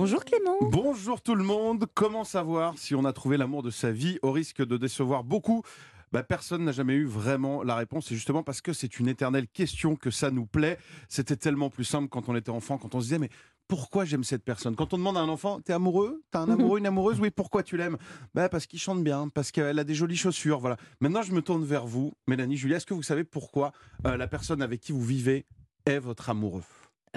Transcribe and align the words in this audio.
Bonjour 0.00 0.24
Clément. 0.24 0.56
Bonjour 0.60 1.20
tout 1.20 1.34
le 1.34 1.42
monde. 1.42 1.86
Comment 1.92 2.22
savoir 2.22 2.78
si 2.78 2.94
on 2.94 3.04
a 3.04 3.12
trouvé 3.12 3.36
l'amour 3.36 3.64
de 3.64 3.70
sa 3.70 3.90
vie 3.90 4.20
au 4.22 4.30
risque 4.30 4.64
de 4.64 4.76
décevoir 4.76 5.24
beaucoup? 5.24 5.64
Bah, 6.12 6.22
personne 6.22 6.64
n'a 6.64 6.70
jamais 6.70 6.94
eu 6.94 7.04
vraiment 7.04 7.64
la 7.64 7.74
réponse. 7.74 8.12
Et 8.12 8.14
justement 8.14 8.44
parce 8.44 8.60
que 8.60 8.72
c'est 8.72 9.00
une 9.00 9.08
éternelle 9.08 9.48
question 9.48 9.96
que 9.96 10.12
ça 10.12 10.30
nous 10.30 10.46
plaît. 10.46 10.78
C'était 11.08 11.34
tellement 11.34 11.68
plus 11.68 11.82
simple 11.82 12.08
quand 12.08 12.28
on 12.28 12.36
était 12.36 12.50
enfant, 12.50 12.78
quand 12.78 12.94
on 12.94 13.00
se 13.00 13.06
disait 13.06 13.18
mais 13.18 13.28
pourquoi 13.66 14.04
j'aime 14.04 14.22
cette 14.22 14.44
personne? 14.44 14.76
Quand 14.76 14.94
on 14.94 14.98
demande 14.98 15.16
à 15.16 15.20
un 15.20 15.28
enfant, 15.28 15.60
t'es 15.60 15.72
amoureux? 15.72 16.22
T'as 16.30 16.42
un 16.42 16.50
amoureux, 16.50 16.78
une 16.78 16.86
amoureuse? 16.86 17.18
Oui, 17.18 17.30
pourquoi 17.32 17.64
tu 17.64 17.76
l'aimes? 17.76 17.98
Bah, 18.34 18.48
Parce 18.48 18.68
qu'il 18.68 18.78
chante 18.78 19.02
bien, 19.02 19.28
parce 19.28 19.50
qu'elle 19.50 19.80
a 19.80 19.84
des 19.84 19.96
jolies 19.96 20.16
chaussures. 20.16 20.60
Voilà. 20.60 20.76
Maintenant, 21.00 21.22
je 21.22 21.32
me 21.32 21.42
tourne 21.42 21.64
vers 21.64 21.88
vous, 21.88 22.12
Mélanie, 22.28 22.56
Julia. 22.56 22.76
Est-ce 22.76 22.86
que 22.86 22.94
vous 22.94 23.02
savez 23.02 23.24
pourquoi 23.24 23.72
euh, 24.06 24.16
la 24.16 24.28
personne 24.28 24.62
avec 24.62 24.80
qui 24.80 24.92
vous 24.92 25.04
vivez 25.04 25.44
est 25.86 25.98
votre 25.98 26.30
amoureux? 26.30 26.62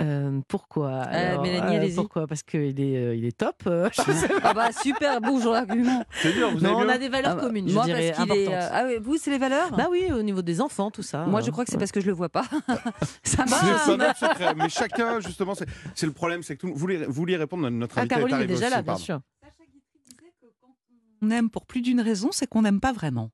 Euh, 0.01 0.41
pourquoi 0.47 1.01
Alors, 1.01 1.41
Mélanie, 1.43 1.75
euh, 1.75 1.79
allez-y. 1.79 1.95
Pourquoi 1.95 2.27
Parce 2.27 2.43
qu'il 2.43 2.79
est, 2.79 2.97
euh, 2.97 3.15
il 3.15 3.25
est 3.25 3.37
top. 3.37 3.55
euh, 3.67 3.89
je 3.93 4.11
sais 4.11 4.27
pas. 4.27 4.39
Ah 4.43 4.53
bah 4.53 4.71
super, 4.71 5.21
bonjour 5.21 5.53
l'argument. 5.53 6.03
C'est 6.21 6.33
dur, 6.33 6.51
vous 6.51 6.63
avez 6.63 6.73
non, 6.73 6.79
on 6.79 6.83
mieux 6.83 6.89
a 6.89 6.97
des 6.97 7.09
valeurs 7.09 7.31
Ah 7.33 7.35
bah, 7.35 7.41
communes, 7.41 7.67
je 7.69 7.73
moi, 7.73 7.85
dirais, 7.85 8.13
parce 8.15 8.27
qu'il 8.29 8.37
est, 8.37 8.53
euh, 8.53 8.69
Ah 8.71 8.83
oui, 8.87 8.93
vous, 9.01 9.17
c'est 9.17 9.31
les 9.31 9.37
valeurs 9.37 9.71
Bah 9.75 9.87
oui, 9.89 10.11
au 10.11 10.21
niveau 10.23 10.41
des 10.41 10.61
enfants, 10.61 10.91
tout 10.91 11.03
ça. 11.03 11.25
Moi, 11.25 11.39
euh, 11.39 11.43
je 11.43 11.51
crois 11.51 11.63
que 11.65 11.69
c'est 11.71 11.75
ouais. 11.77 11.79
parce 11.79 11.91
que 11.91 12.01
je 12.01 12.07
le 12.07 12.13
vois 12.13 12.29
pas. 12.29 12.43
ça 13.23 13.45
marche. 13.45 13.65
c'est 13.85 14.25
secret. 14.27 14.53
Mais 14.55 14.69
chacun, 14.69 15.19
justement, 15.19 15.55
c'est 15.55 15.67
c'est 15.95 16.05
le 16.05 16.11
problème, 16.13 16.43
c'est 16.43 16.55
que 16.55 16.61
tout, 16.61 16.67
vous 16.67 16.75
voulez, 16.79 17.05
vous 17.05 17.13
vouliez 17.13 17.37
répondre 17.37 17.67
à 17.67 17.69
notre 17.69 17.97
Ah, 17.97 18.01
invité. 18.01 18.15
Caroline 18.15 18.39
est 18.41 18.47
déjà 18.47 18.65
aussi, 18.65 18.71
là, 18.75 18.81
bien 18.81 18.83
pardon. 18.93 19.01
sûr. 19.03 19.19
On 21.21 21.29
aime 21.29 21.49
pour 21.49 21.65
plus 21.67 21.81
d'une 21.81 22.01
raison, 22.01 22.29
c'est 22.31 22.47
qu'on 22.47 22.63
n'aime 22.63 22.79
pas 22.79 22.93
vraiment. 22.93 23.29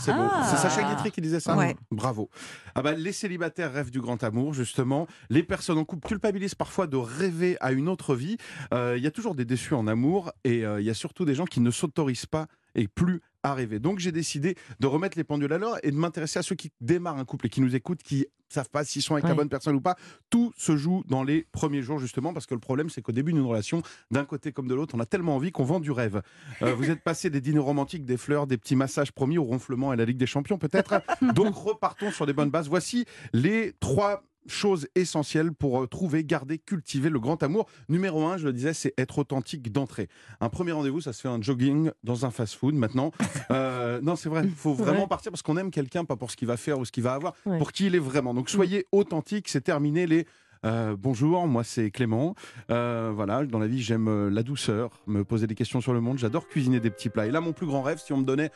C'est. 0.00 0.12
Ah. 0.12 0.46
C'est 0.50 0.56
Sacha 0.56 0.82
Guitry 0.82 1.10
qui 1.10 1.20
disait 1.20 1.40
ça 1.40 1.56
Ouais. 1.56 1.76
Bravo. 1.90 2.30
Ah 2.74 2.82
bah, 2.82 2.92
les 2.92 3.12
célibataires 3.12 3.72
rêvent 3.72 3.90
du 3.90 4.00
grand 4.00 4.22
amour, 4.24 4.54
justement. 4.54 5.06
Les 5.30 5.42
personnes 5.42 5.78
en 5.78 5.84
couple 5.84 6.08
culpabilisent 6.08 6.54
parfois 6.54 6.86
de 6.86 6.96
rêver 6.96 7.56
à 7.60 7.72
une 7.72 7.88
autre 7.88 8.14
vie. 8.14 8.36
Euh, 8.74 8.94
Il 8.96 9.02
y 9.02 9.06
a 9.06 9.10
toujours 9.10 9.34
des 9.34 9.44
déçus 9.44 9.74
en 9.74 9.86
amour 9.86 10.32
et 10.44 10.64
euh, 10.64 10.80
il 10.80 10.86
y 10.86 10.90
a 10.90 10.94
surtout 10.94 11.24
des 11.24 11.34
gens 11.34 11.44
qui 11.44 11.60
ne 11.60 11.70
s'autorisent 11.70 12.26
pas 12.26 12.46
et 12.74 12.88
plus 12.88 13.20
à 13.48 13.54
rêver. 13.54 13.78
Donc 13.78 13.98
j'ai 13.98 14.12
décidé 14.12 14.56
de 14.80 14.86
remettre 14.86 15.18
les 15.18 15.24
pendules 15.24 15.52
à 15.52 15.58
l'heure 15.58 15.78
et 15.82 15.90
de 15.90 15.96
m'intéresser 15.96 16.38
à 16.38 16.42
ceux 16.42 16.54
qui 16.54 16.72
démarrent 16.80 17.18
un 17.18 17.24
couple 17.24 17.46
et 17.46 17.48
qui 17.48 17.60
nous 17.60 17.74
écoutent, 17.74 18.02
qui 18.02 18.26
savent 18.48 18.70
pas 18.70 18.84
s'ils 18.84 19.02
sont 19.02 19.14
avec 19.14 19.26
la 19.26 19.34
bonne 19.34 19.48
personne 19.48 19.76
ou 19.76 19.80
pas. 19.80 19.96
Tout 20.30 20.52
se 20.56 20.76
joue 20.76 21.04
dans 21.06 21.22
les 21.22 21.46
premiers 21.52 21.82
jours 21.82 21.98
justement 21.98 22.32
parce 22.32 22.46
que 22.46 22.54
le 22.54 22.60
problème 22.60 22.88
c'est 22.88 23.02
qu'au 23.02 23.12
début 23.12 23.32
d'une 23.32 23.44
relation, 23.44 23.82
d'un 24.10 24.24
côté 24.24 24.52
comme 24.52 24.68
de 24.68 24.74
l'autre, 24.74 24.94
on 24.96 25.00
a 25.00 25.06
tellement 25.06 25.36
envie 25.36 25.52
qu'on 25.52 25.64
vend 25.64 25.80
du 25.80 25.90
rêve. 25.90 26.22
Euh, 26.62 26.74
vous 26.76 26.90
êtes 26.90 27.02
passé 27.02 27.30
des 27.30 27.40
dîners 27.40 27.58
romantiques, 27.58 28.04
des 28.04 28.16
fleurs, 28.16 28.46
des 28.46 28.56
petits 28.56 28.76
massages 28.76 29.12
promis 29.12 29.38
au 29.38 29.44
ronflement 29.44 29.92
et 29.92 29.94
à 29.94 29.96
la 29.96 30.04
Ligue 30.04 30.16
des 30.18 30.26
Champions 30.26 30.58
peut-être? 30.58 31.02
Donc 31.34 31.54
repartons 31.54 32.10
sur 32.10 32.26
des 32.26 32.32
bonnes 32.32 32.50
bases. 32.50 32.68
Voici 32.68 33.04
les 33.32 33.72
trois 33.80 34.22
choses 34.48 34.88
essentielles 34.94 35.52
pour 35.52 35.82
euh, 35.82 35.86
trouver, 35.86 36.24
garder, 36.24 36.58
cultiver 36.58 37.08
le 37.10 37.20
grand 37.20 37.42
amour. 37.42 37.66
Numéro 37.88 38.24
un, 38.26 38.36
je 38.36 38.44
le 38.46 38.52
disais, 38.52 38.72
c'est 38.74 38.94
être 38.98 39.18
authentique 39.18 39.70
d'entrée. 39.72 40.08
Un 40.40 40.48
premier 40.48 40.72
rendez-vous, 40.72 41.00
ça 41.00 41.12
se 41.12 41.20
fait 41.20 41.28
un 41.28 41.40
jogging 41.40 41.90
dans 42.04 42.26
un 42.26 42.30
fast-food 42.30 42.74
maintenant. 42.74 43.12
Euh, 43.50 44.00
non, 44.02 44.14
c'est 44.16 44.28
vrai, 44.28 44.42
il 44.44 44.50
faut 44.50 44.74
vraiment 44.74 45.00
Ouais. 45.02 45.06
partir 45.06 45.32
parce 45.32 45.40
qu'on 45.42 45.56
aime 45.56 45.70
quelqu'un, 45.70 46.04
pas 46.04 46.16
pour 46.16 46.30
ce 46.30 46.36
qu'il 46.36 46.46
va 46.48 46.56
faire 46.58 46.78
ou 46.78 46.84
ce 46.84 46.92
qu'il 46.92 47.02
va 47.02 47.14
avoir, 47.14 47.34
Ouais. 47.46 47.56
pour 47.58 47.72
qui 47.72 47.86
il 47.86 47.94
est 47.94 47.98
vraiment. 48.00 48.34
Donc 48.34 48.50
soyez 48.50 48.86
authentique, 48.92 49.48
c'est 49.48 49.62
terminé 49.62 50.06
les... 50.06 50.26
euh, 50.66 50.96
bonjour, 50.98 51.46
moi 51.46 51.64
c'est 51.64 51.90
Clément. 51.90 52.34
Euh, 52.70 53.10
voilà, 53.14 53.44
dans 53.46 53.58
la 53.58 53.66
vie 53.66 53.80
j'aime 53.80 54.28
la 54.28 54.42
douceur, 54.42 54.90
me 55.06 55.24
poser 55.24 55.46
des 55.46 55.54
questions 55.54 55.80
sur 55.80 55.94
le 55.94 56.00
monde. 56.00 56.18
J'adore 56.18 56.46
cuisiner 56.48 56.78
des 56.80 56.90
petits 56.90 57.08
plats. 57.08 57.26
Et 57.26 57.30
là, 57.30 57.40
mon 57.40 57.52
plus 57.52 57.66
grand 57.66 57.82
rêve, 57.82 57.98
si 58.04 58.12
on 58.12 58.18
me 58.18 58.24
donnait 58.24 58.50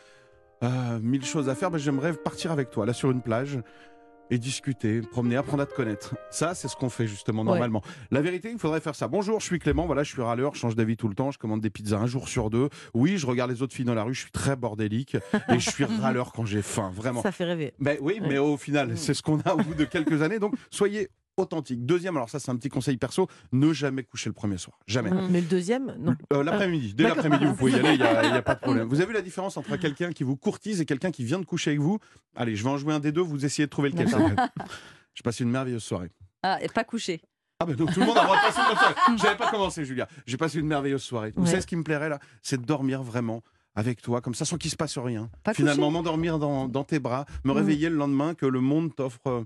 euh, 0.62 0.98
mille 1.00 1.24
choses 1.24 1.48
à 1.48 1.54
faire, 1.54 1.70
ben, 1.70 1.78
j'aimerais 1.78 2.12
partir 2.12 2.52
avec 2.52 2.70
toi, 2.70 2.84
là 2.86 2.92
sur 2.92 3.10
une 3.10 3.22
plage, 3.22 3.58
et 4.32 4.38
discuter, 4.38 5.02
promener, 5.02 5.36
apprendre 5.36 5.62
à 5.62 5.66
te 5.66 5.74
connaître. 5.74 6.14
Ça, 6.30 6.54
c'est 6.54 6.66
ce 6.66 6.74
qu'on 6.74 6.88
fait 6.88 7.06
justement 7.06 7.42
Ouais. 7.42 7.48
normalement. 7.48 7.82
La 8.10 8.22
vérité, 8.22 8.50
il 8.50 8.58
faudrait 8.58 8.80
faire 8.80 8.94
ça. 8.94 9.06
Bonjour, 9.06 9.40
je 9.40 9.44
suis 9.44 9.58
Clément, 9.58 9.84
voilà, 9.84 10.04
je 10.04 10.10
suis 10.10 10.22
râleur, 10.22 10.54
je 10.54 10.60
change 10.60 10.74
d'avis 10.74 10.96
tout 10.96 11.06
le 11.08 11.14
temps, 11.14 11.30
je 11.30 11.38
commande 11.38 11.60
des 11.60 11.68
pizzas 11.68 11.98
un 11.98 12.06
jour 12.06 12.28
sur 12.30 12.48
deux. 12.48 12.70
Oui, 12.94 13.18
je 13.18 13.26
regarde 13.26 13.50
les 13.50 13.60
autres 13.60 13.74
filles 13.74 13.84
dans 13.84 13.94
la 13.94 14.04
rue, 14.04 14.14
je 14.14 14.20
suis 14.22 14.30
très 14.30 14.56
bordélique, 14.56 15.16
et 15.50 15.58
je 15.58 15.70
suis 15.70 15.84
râleur 16.00 16.32
quand 16.32 16.46
j'ai 16.46 16.62
faim, 16.62 16.90
vraiment. 16.94 17.20
Ça 17.20 17.30
fait 17.30 17.44
rêver. 17.44 17.74
Ben 17.78 17.98
oui, 18.00 18.20
mais 18.26 18.38
au 18.38 18.56
final, 18.56 18.92
Mm. 18.92 18.96
c'est 18.96 19.12
ce 19.12 19.22
qu'on 19.22 19.38
a 19.40 19.52
au 19.52 19.58
bout 19.58 19.74
de 19.74 19.84
quelques 19.84 20.22
années. 20.22 20.38
Donc, 20.38 20.54
soyez 20.70 21.08
authentique. 21.42 21.84
Deuxième, 21.84 22.16
alors 22.16 22.30
ça, 22.30 22.40
c'est 22.40 22.50
un 22.50 22.56
petit 22.56 22.68
conseil 22.70 22.96
perso, 22.96 23.28
ne 23.52 23.72
jamais 23.72 24.02
coucher 24.04 24.30
le 24.30 24.34
premier 24.34 24.56
soir. 24.58 24.78
Jamais. 24.86 25.10
Mais 25.30 25.40
le 25.40 25.46
deuxième, 25.46 25.94
non. 25.98 26.14
Euh, 26.32 26.42
l'après-midi, 26.42 26.94
dès 26.94 27.04
l'après-midi, 27.04 27.44
vous 27.44 27.54
pouvez 27.54 27.72
y 27.72 27.74
aller, 27.76 27.92
il 27.94 28.00
n'y 28.00 28.02
a, 28.06 28.24
il 28.28 28.30
y 28.34 28.36
a 28.36 28.42
pas 28.42 28.54
de 28.54 28.60
problème. 28.60 28.88
Vous 28.88 28.96
avez 28.96 29.06
vu 29.08 29.12
la 29.14 29.22
différence 29.22 29.56
entre 29.56 29.76
quelqu'un 29.76 30.12
qui 30.12 30.24
vous 30.24 30.36
courtise 30.36 30.80
et 30.80 30.86
quelqu'un 30.86 31.10
qui 31.10 31.24
vient 31.24 31.38
de 31.38 31.44
coucher 31.44 31.70
avec 31.70 31.80
vous? 31.80 31.98
Allez, 32.36 32.56
je 32.56 32.62
vais 32.64 32.70
en 32.70 32.78
jouer 32.78 32.94
un 32.94 33.00
des 33.00 33.12
deux, 33.12 33.20
vous 33.20 33.44
essayez 33.44 33.66
de 33.66 33.70
trouver 33.70 33.90
lequel. 33.90 34.08
Je 35.14 35.22
passe 35.22 35.40
une 35.40 35.50
merveilleuse 35.50 35.82
soirée. 35.84 36.10
Ah, 36.42 36.58
et 36.62 36.68
pas 36.68 36.84
couché. 36.84 37.20
Ah 37.60 37.66
ben 37.66 37.76
donc 37.76 37.92
tout 37.92 38.00
le 38.00 38.06
monde 38.06 38.16
a 38.16 38.22
le 38.22 38.26
droit 38.26 38.36
de 38.38 38.42
passer 38.46 38.60
une 38.60 38.66
bonne 38.66 38.76
soirée. 38.76 38.94
J'avais 39.18 39.36
pas 39.36 39.50
commencé, 39.50 39.84
Julia. 39.84 40.08
J'ai 40.26 40.36
passé 40.36 40.58
une 40.58 40.66
merveilleuse 40.66 41.02
soirée. 41.02 41.32
Vous 41.36 41.42
Ouais. 41.42 41.48
savez 41.48 41.60
ce 41.62 41.66
qui 41.66 41.76
me 41.76 41.84
plairait 41.84 42.08
là? 42.08 42.18
C'est 42.42 42.60
de 42.60 42.64
dormir 42.66 43.02
vraiment 43.02 43.42
avec 43.74 44.02
toi, 44.02 44.20
comme 44.20 44.34
ça, 44.34 44.44
sans 44.44 44.56
qu'il 44.58 44.70
se 44.70 44.76
passe 44.76 44.98
rien. 44.98 45.30
Pas 45.44 45.54
Finalement, 45.54 45.90
m'endormir 45.90 46.38
dans, 46.38 46.66
dans 46.68 46.84
tes 46.84 46.98
bras, 46.98 47.24
me 47.44 47.52
Mm. 47.52 47.56
réveiller 47.56 47.88
le 47.90 47.96
lendemain, 47.96 48.34
que 48.34 48.46
le 48.46 48.60
monde 48.60 48.94
t'offre. 48.94 49.44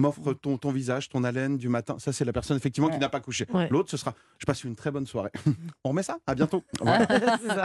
M'offre 0.00 0.32
ton, 0.32 0.58
ton 0.58 0.70
visage, 0.70 1.08
ton 1.08 1.24
haleine 1.24 1.56
du 1.56 1.68
matin. 1.68 1.96
Ça, 1.98 2.12
c'est 2.12 2.24
la 2.24 2.32
personne 2.32 2.56
effectivement 2.56 2.88
qui 2.88 2.98
n'a 2.98 3.08
pas 3.08 3.20
couché. 3.20 3.46
Ouais. 3.52 3.68
L'autre, 3.70 3.90
ce 3.90 3.96
sera 3.96 4.14
je 4.40 4.46
passe 4.46 4.64
une 4.64 4.74
très 4.74 4.90
bonne 4.90 5.06
soirée. 5.06 5.30
On 5.84 5.90
remet 5.90 6.02
ça? 6.02 6.18
À 6.26 6.34
bientôt. 6.34 6.64
Voilà. 6.80 7.06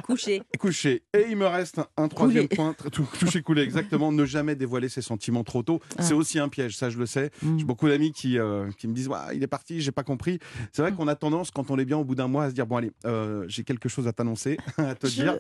Couché. 0.01 0.43
Couché. 0.59 1.03
Et 1.13 1.27
il 1.29 1.37
me 1.37 1.47
reste 1.47 1.79
un 1.95 2.07
troisième 2.09 2.49
point, 2.49 2.75
touché 3.17 3.41
coulé 3.41 3.61
exactement, 3.61 4.11
ne 4.11 4.25
jamais 4.25 4.55
dévoiler 4.55 4.89
ses 4.89 5.01
sentiments 5.01 5.43
trop 5.43 5.63
tôt. 5.63 5.79
C'est 5.99 6.13
aussi 6.13 6.37
un 6.37 6.49
piège, 6.49 6.75
ça 6.75 6.89
je 6.89 6.97
le 6.97 7.05
sais. 7.05 7.31
Mm. 7.41 7.59
J'ai 7.59 7.65
beaucoup 7.65 7.87
d'amis 7.87 8.11
qui, 8.11 8.37
euh, 8.37 8.69
qui 8.77 8.87
me 8.87 8.93
disent 8.93 9.09
il 9.33 9.41
est 9.41 9.47
parti, 9.47 9.79
j'ai 9.79 9.93
pas 9.93 10.03
compris. 10.03 10.39
C'est 10.73 10.81
vrai 10.81 10.91
qu'on 10.91 11.07
a 11.07 11.15
tendance, 11.15 11.49
quand 11.49 11.71
on 11.71 11.77
est 11.77 11.85
bien 11.85 11.97
au 11.97 12.03
bout 12.03 12.15
d'un 12.15 12.27
mois, 12.27 12.43
à 12.43 12.49
se 12.49 12.55
dire 12.55 12.67
bon 12.67 12.75
allez, 12.75 12.91
euh, 13.05 13.45
j'ai 13.47 13.63
quelque 13.63 13.87
chose 13.87 14.07
à 14.07 14.13
t'annoncer, 14.13 14.57
à 14.77 14.95
te 14.95 15.07
Je, 15.07 15.21
dire. 15.21 15.39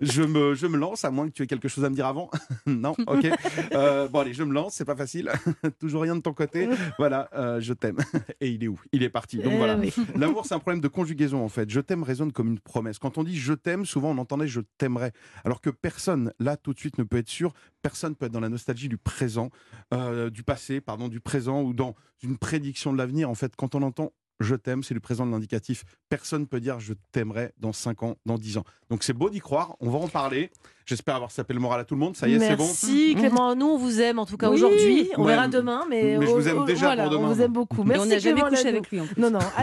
Je 0.00 0.22
me, 0.22 0.54
je 0.54 0.68
me 0.68 0.76
lance, 0.76 1.04
à 1.04 1.10
moins 1.10 1.26
que 1.26 1.32
tu 1.32 1.42
aies 1.42 1.48
quelque 1.48 1.68
chose 1.68 1.84
à 1.84 1.90
me 1.90 1.96
dire 1.96 2.06
avant. 2.06 2.30
non, 2.66 2.94
ok. 3.06 3.26
Euh, 3.72 4.06
bon, 4.08 4.20
allez, 4.20 4.34
je 4.34 4.44
me 4.44 4.52
lance, 4.52 4.74
c'est 4.74 4.84
pas 4.84 4.96
facile. 4.96 5.32
Toujours 5.80 6.02
rien 6.02 6.14
de 6.14 6.20
ton 6.20 6.32
côté. 6.36 6.68
Voilà, 6.98 7.28
euh, 7.34 7.60
je 7.60 7.72
t'aime. 7.72 7.96
Et 8.40 8.50
il 8.50 8.62
est 8.62 8.68
où? 8.68 8.80
Il 8.92 9.02
est 9.02 9.10
parti. 9.10 9.38
Donc 9.38 9.52
Eh 9.54 9.56
voilà. 9.56 9.76
L'amour, 10.16 10.46
c'est 10.46 10.54
un 10.54 10.60
problème 10.60 10.80
de 10.80 10.88
conjugaison 10.88 11.44
en 11.44 11.48
fait. 11.48 11.68
Je 11.68 11.80
t'aime 11.80 12.04
résonne 12.04 12.30
comme 12.32 12.48
une 12.48 12.60
promesse. 12.60 12.98
Quand 12.98 13.18
on 13.18 13.24
dit 13.24 13.36
je 13.36 13.52
t'aime, 13.52 13.84
souvent 13.84 14.10
on 14.10 14.18
entendait 14.18 14.46
je 14.46 14.60
t'aimerais. 14.78 15.12
Alors 15.44 15.60
que 15.60 15.70
personne, 15.70 16.32
là 16.38 16.56
tout 16.56 16.72
de 16.72 16.78
suite, 16.78 16.98
ne 16.98 17.04
peut 17.04 17.16
être 17.16 17.28
sûr. 17.28 17.52
Personne 17.82 18.14
peut 18.14 18.26
être 18.26 18.32
dans 18.32 18.40
la 18.40 18.48
nostalgie 18.48 18.88
du 18.88 18.98
présent, 18.98 19.50
euh, 19.92 20.30
du 20.30 20.42
passé, 20.42 20.80
pardon, 20.80 21.08
du 21.08 21.20
présent 21.20 21.62
ou 21.62 21.72
dans 21.72 21.94
une 22.22 22.38
prédiction 22.38 22.92
de 22.92 22.98
l'avenir. 22.98 23.28
En 23.30 23.34
fait, 23.34 23.56
quand 23.56 23.74
on 23.74 23.82
entend 23.82 24.12
je 24.40 24.54
t'aime, 24.54 24.82
c'est 24.82 24.94
le 24.94 25.00
présent 25.00 25.24
de 25.26 25.30
l'indicatif. 25.30 25.84
Personne 26.08 26.46
peut 26.46 26.60
dire 26.60 26.78
je 26.80 26.92
t'aimerais 27.12 27.52
dans 27.58 27.72
5 27.72 28.02
ans, 28.02 28.16
dans 28.26 28.36
10 28.36 28.58
ans. 28.58 28.64
Donc 28.90 29.02
c'est 29.02 29.12
beau 29.12 29.30
d'y 29.30 29.40
croire. 29.40 29.76
On 29.80 29.90
va 29.90 29.98
en 29.98 30.08
parler. 30.08 30.50
J'espère 30.84 31.16
avoir 31.16 31.30
sapé 31.32 31.52
le 31.52 31.58
moral 31.58 31.80
à 31.80 31.84
tout 31.84 31.94
le 31.94 32.00
monde. 32.00 32.16
Ça 32.16 32.28
y 32.28 32.34
est, 32.34 32.38
c'est 32.38 32.54
bon. 32.54 32.64
Merci 32.64 33.14
Clément, 33.18 33.56
nous 33.56 33.66
on 33.66 33.76
vous 33.78 34.00
aime 34.00 34.18
en 34.20 34.26
tout 34.26 34.36
cas 34.36 34.48
Oui. 34.50 34.54
aujourd'hui. 34.56 35.10
On 35.16 35.22
Ouais, 35.24 35.32
verra 35.32 35.48
demain, 35.48 35.84
mais, 35.90 36.16
mais 36.18 36.26
je 36.26 36.30
vous 36.30 36.46
aime 36.48 36.64
déjà 36.64 36.86
voilà, 36.86 37.04
pour 37.04 37.12
demain. 37.12 37.28
On 37.28 37.32
vous 37.34 37.42
aime 37.42 37.52
beaucoup. 37.52 37.82
Mais 37.82 37.94
Merci 37.94 38.06
on 38.06 38.08
n'a 38.10 38.18
jamais 38.18 38.34
Clément 38.40 38.50
couché 38.56 38.68
avec 38.68 38.90
lui 38.90 39.00
en 39.00 39.06
plus. 39.06 39.20
Non 39.20 39.30
non. 39.30 39.38